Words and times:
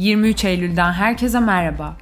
23 0.00 0.44
Eylül'den 0.44 0.92
herkese 0.92 1.40
merhaba. 1.40 1.96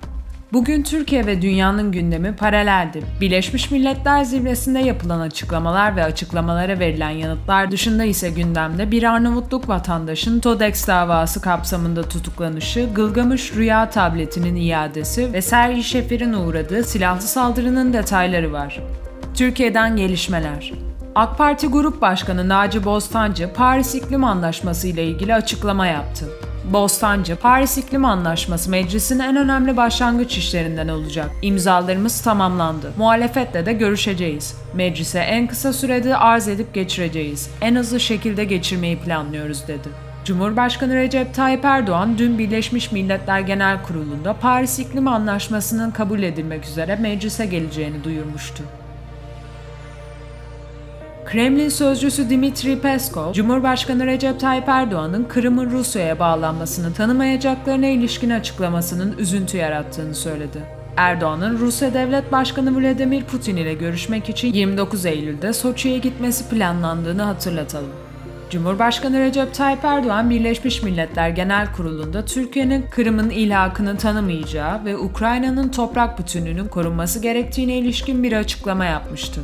Bugün 0.53 0.83
Türkiye 0.83 1.27
ve 1.27 1.43
dünyanın 1.43 1.93
gündemi 1.93 2.37
paraleldi. 2.37 3.03
Birleşmiş 3.21 3.71
Milletler 3.71 4.25
Zirvesi'nde 4.25 4.79
yapılan 4.79 5.21
açıklamalar 5.21 5.97
ve 5.97 6.05
açıklamalara 6.05 6.79
verilen 6.79 7.11
yanıtlar 7.11 7.71
dışında 7.71 8.05
ise 8.05 8.31
gündemde 8.31 8.91
bir 8.91 9.03
Arnavutluk 9.03 9.69
vatandaşın 9.69 10.41
TODEX 10.41 10.89
davası 10.89 11.41
kapsamında 11.41 12.03
tutuklanışı, 12.03 12.89
Gılgamış 12.95 13.55
Rüya 13.55 13.91
tabletinin 13.91 14.57
iadesi 14.57 15.33
ve 15.33 15.43
Sergi 15.43 15.85
Şefir'in 15.85 16.33
uğradığı 16.33 16.85
silahlı 16.85 17.23
saldırının 17.23 17.93
detayları 17.93 18.53
var. 18.53 18.81
Türkiye'den 19.35 19.97
gelişmeler. 19.97 20.73
AK 21.15 21.39
Parti 21.39 21.67
Grup 21.67 22.01
Başkanı 22.01 22.49
Naci 22.49 22.85
Bostancı, 22.85 23.53
Paris 23.53 23.95
İklim 23.95 24.25
Anlaşması 24.25 24.89
ile 24.89 25.05
ilgili 25.05 25.35
açıklama 25.35 25.87
yaptı. 25.87 26.27
Bostancı, 26.73 27.37
Paris 27.37 27.79
İklim 27.79 28.05
Anlaşması 28.05 28.71
meclisin 28.71 29.19
en 29.19 29.37
önemli 29.37 29.77
başlangıç 29.77 30.39
işlerinden 30.39 30.89
olacak. 30.89 31.31
İmzalarımız 31.43 32.21
tamamlandı. 32.21 32.93
Muhalefetle 32.99 33.67
de 33.67 33.73
görüşeceğiz. 33.73 34.57
Meclise 34.75 35.19
en 35.19 35.47
kısa 35.47 35.73
sürede 35.73 36.17
arz 36.17 36.49
edip 36.49 36.75
geçireceğiz. 36.75 37.51
En 37.61 37.77
hızlı 37.77 38.01
şekilde 38.01 38.45
geçirmeyi 38.45 38.99
planlıyoruz 38.99 39.69
dedi. 39.69 39.89
Cumhurbaşkanı 40.25 40.95
Recep 40.95 41.35
Tayyip 41.35 41.65
Erdoğan 41.65 42.19
dün 42.19 42.39
Birleşmiş 42.39 42.93
Milletler 42.93 43.41
Genel 43.41 43.83
Kurulu'nda 43.83 44.33
Paris 44.33 44.79
İklim 44.79 45.09
Anlaşması'nın 45.09 45.91
kabul 45.91 46.23
edilmek 46.23 46.65
üzere 46.65 46.97
meclise 46.97 47.47
geleceğini 47.47 48.05
duyurmuştu. 48.05 48.63
Kremlin 51.29 51.69
sözcüsü 51.69 52.31
Dimitri 52.31 52.81
Peskov, 52.81 53.33
Cumhurbaşkanı 53.33 54.07
Recep 54.07 54.41
Tayyip 54.41 54.69
Erdoğan'ın 54.69 55.25
Kırım'ın 55.25 55.71
Rusya'ya 55.71 56.19
bağlanmasını 56.19 56.95
tanımayacaklarına 56.95 57.87
ilişkin 57.87 58.31
açıklamasının 58.31 59.19
üzüntü 59.19 59.57
yarattığını 59.57 60.15
söyledi. 60.15 60.59
Erdoğan'ın 60.97 61.59
Rusya 61.59 61.95
Devlet 61.95 62.33
Başkanı 62.33 62.81
Vladimir 62.81 63.25
Putin 63.25 63.57
ile 63.57 63.75
görüşmek 63.75 64.29
için 64.29 64.53
29 64.53 65.07
Eylül'de 65.07 65.53
Soçi'ye 65.53 65.99
gitmesi 65.99 66.49
planlandığını 66.49 67.23
hatırlatalım. 67.23 67.91
Cumhurbaşkanı 68.51 69.21
Recep 69.21 69.55
Tayyip 69.55 69.85
Erdoğan 69.85 70.31
Birleşmiş 70.31 70.83
Milletler 70.83 71.29
Genel 71.29 71.73
Kurulu'nda 71.73 72.25
Türkiye'nin 72.25 72.85
Kırım'ın 72.91 73.31
ilhakını 73.31 73.97
tanımayacağı 73.97 74.85
ve 74.85 74.97
Ukrayna'nın 74.97 75.69
toprak 75.69 76.19
bütünlüğünün 76.19 76.69
korunması 76.69 77.19
gerektiğine 77.19 77.79
ilişkin 77.79 78.23
bir 78.23 78.33
açıklama 78.33 78.85
yapmıştı. 78.85 79.41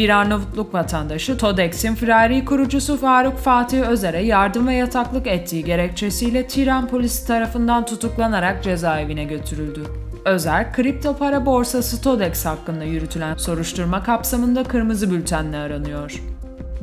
Bir 0.00 0.08
Arnavutluk 0.08 0.74
vatandaşı 0.74 1.38
TODEX'in 1.38 1.94
firari 1.94 2.44
kurucusu 2.44 2.96
Faruk 2.96 3.38
Fatih 3.38 3.80
Özer'e 3.80 4.22
yardım 4.22 4.68
ve 4.68 4.74
yataklık 4.74 5.26
ettiği 5.26 5.64
gerekçesiyle 5.64 6.46
Tiran 6.46 6.88
polisi 6.88 7.26
tarafından 7.26 7.86
tutuklanarak 7.86 8.64
cezaevine 8.64 9.24
götürüldü. 9.24 9.80
Özer, 10.24 10.72
kripto 10.72 11.16
para 11.16 11.46
borsası 11.46 12.02
TODEX 12.02 12.46
hakkında 12.46 12.84
yürütülen 12.84 13.36
soruşturma 13.36 14.02
kapsamında 14.02 14.64
kırmızı 14.64 15.10
bültenle 15.10 15.56
aranıyor. 15.56 16.22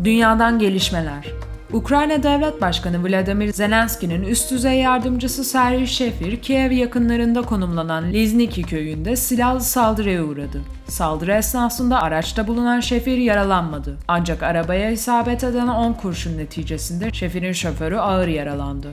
Dünyadan 0.04 0.60
gelişmeler 0.60 1.26
Ukrayna 1.74 2.24
Devlet 2.24 2.62
Başkanı 2.62 3.04
Vladimir 3.04 3.54
Zelenski'nin 3.54 4.24
üst 4.24 4.52
düzey 4.52 4.80
yardımcısı 4.80 5.44
Serhiy 5.44 5.86
Şefir, 5.86 6.42
Kiev 6.42 6.72
yakınlarında 6.72 7.42
konumlanan 7.42 8.14
Lizniki 8.14 8.64
köyünde 8.64 9.16
silahlı 9.16 9.62
saldırıya 9.62 10.24
uğradı. 10.24 10.62
Saldırı 10.88 11.34
esnasında 11.34 12.02
araçta 12.02 12.48
bulunan 12.48 12.80
Şefir 12.80 13.18
yaralanmadı. 13.18 13.98
Ancak 14.08 14.44
arabaya 14.44 14.92
isabet 14.92 15.44
eden 15.44 15.68
10 15.68 15.94
kurşun 15.94 16.38
neticesinde 16.38 17.12
Şefir'in 17.14 17.52
şoförü 17.52 17.98
ağır 17.98 18.28
yaralandı. 18.28 18.88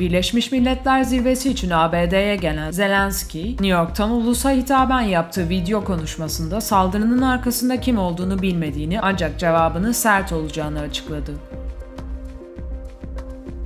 Birleşmiş 0.00 0.52
Milletler 0.52 1.02
Zirvesi 1.02 1.50
için 1.50 1.70
ABD'ye 1.70 2.36
gelen 2.36 2.70
Zelenski, 2.70 3.50
New 3.50 3.66
York'tan 3.66 4.10
ulusa 4.10 4.50
hitaben 4.50 5.00
yaptığı 5.00 5.48
video 5.48 5.84
konuşmasında 5.84 6.60
saldırının 6.60 7.22
arkasında 7.22 7.80
kim 7.80 7.98
olduğunu 7.98 8.42
bilmediğini 8.42 9.00
ancak 9.00 9.38
cevabının 9.38 9.92
sert 9.92 10.32
olacağını 10.32 10.80
açıkladı. 10.80 11.32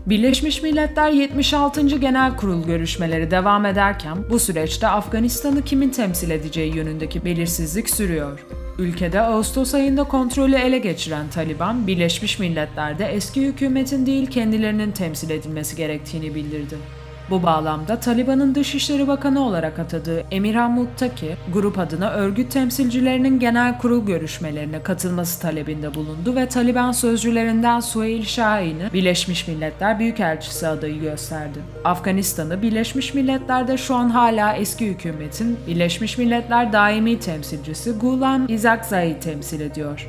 Birleşmiş 0.06 0.62
Milletler 0.62 1.10
76. 1.10 1.80
Genel 1.82 2.36
Kurul 2.36 2.66
görüşmeleri 2.66 3.30
devam 3.30 3.66
ederken 3.66 4.16
bu 4.30 4.38
süreçte 4.38 4.88
Afganistan'ı 4.88 5.62
kimin 5.62 5.90
temsil 5.90 6.30
edeceği 6.30 6.76
yönündeki 6.76 7.24
belirsizlik 7.24 7.90
sürüyor. 7.90 8.46
Ülkede 8.78 9.20
Ağustos 9.20 9.74
ayında 9.74 10.04
kontrolü 10.04 10.56
ele 10.56 10.78
geçiren 10.78 11.28
Taliban, 11.28 11.86
Birleşmiş 11.86 12.38
Milletler'de 12.38 13.04
eski 13.04 13.42
hükümetin 13.42 14.06
değil 14.06 14.26
kendilerinin 14.26 14.92
temsil 14.92 15.30
edilmesi 15.30 15.76
gerektiğini 15.76 16.34
bildirdi. 16.34 16.76
Bu 17.30 17.42
bağlamda 17.42 18.00
Taliban'ın 18.00 18.54
Dışişleri 18.54 19.08
Bakanı 19.08 19.44
olarak 19.44 19.78
atadığı 19.78 20.24
Emirhan 20.30 20.70
Muttaki, 20.70 21.36
grup 21.52 21.78
adına 21.78 22.10
örgüt 22.10 22.52
temsilcilerinin 22.52 23.38
genel 23.38 23.78
kurul 23.78 24.06
görüşmelerine 24.06 24.82
katılması 24.82 25.40
talebinde 25.40 25.94
bulundu 25.94 26.36
ve 26.36 26.48
Taliban 26.48 26.92
sözcülerinden 26.92 27.80
Suheil 27.80 28.24
Şahin'i 28.24 28.92
Birleşmiş 28.92 29.48
Milletler 29.48 29.98
Büyükelçisi 29.98 30.68
adayı 30.68 31.00
gösterdi. 31.00 31.58
Afganistan'ı 31.84 32.62
Birleşmiş 32.62 33.14
Milletler'de 33.14 33.76
şu 33.76 33.94
an 33.94 34.08
hala 34.08 34.52
eski 34.52 34.86
hükümetin 34.86 35.58
Birleşmiş 35.66 36.18
Milletler 36.18 36.72
daimi 36.72 37.20
temsilcisi 37.20 37.92
Gulam 37.92 38.48
Izakzai 38.48 39.20
temsil 39.20 39.60
ediyor. 39.60 40.08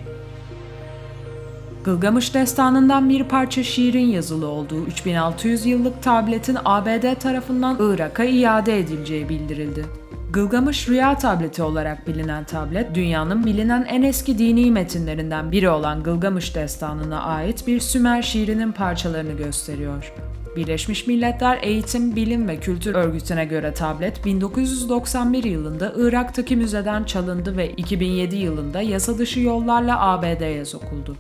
Gılgamış 1.88 2.34
Destanı'ndan 2.34 3.09
bir 3.09 3.24
parça 3.24 3.64
şiirin 3.64 4.06
yazılı 4.06 4.48
olduğu 4.48 4.86
3600 4.86 5.66
yıllık 5.66 6.03
tabletin 6.03 6.58
ABD 6.66 7.20
tarafından 7.20 7.78
Irak'a 7.80 8.24
iade 8.24 8.80
edileceği 8.80 9.30
bildirildi. 9.30 9.86
Gılgamış 10.31 10.90
Rüya 10.90 11.18
tableti 11.18 11.64
olarak 11.64 12.08
bilinen 12.08 12.44
tablet, 12.44 12.96
dünyanın 12.96 13.46
bilinen 13.46 13.86
en 13.90 14.03
eski 14.03 14.38
dini 14.38 14.72
metinlerinden 14.72 15.52
biri 15.52 15.70
olan 15.70 16.03
Gılgamış 16.03 16.56
Destanı'na 16.56 17.22
ait 17.22 17.68
bir 17.68 17.80
Sümer 17.80 18.22
şiirinin 18.22 18.72
parçalarını 18.72 19.34
gösteriyor. 19.34 20.14
Birleşmiş 20.56 21.08
Milletler 21.08 21.59
Eğitim, 21.62 22.16
Bilim 22.16 22.48
ve 22.48 22.58
Kültür 22.58 22.96
Örgütü'ne 22.96 23.46
göre 23.46 23.74
tablet 23.74 24.25
1991 24.25 25.44
yılında 25.44 25.94
Irak'taki 25.98 26.56
müzeden 26.56 27.04
çalındı 27.04 27.58
ve 27.58 27.69
2007 27.69 28.36
yılında 28.36 28.81
yasa 28.81 29.18
dışı 29.18 29.40
yollarla 29.40 30.02
ABD'ye 30.02 30.66
sokuldu. 30.66 31.16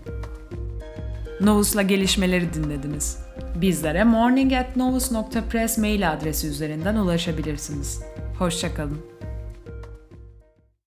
Novus'la 1.41 1.81
gelişmeleri 1.81 2.53
dinlediniz. 2.53 3.17
Bizlere 3.61 4.03
morning@novus.press 4.03 5.77
mail 5.77 6.11
adresi 6.11 6.47
üzerinden 6.47 6.95
ulaşabilirsiniz. 6.95 8.01
Hoşçakalın. 8.39 9.16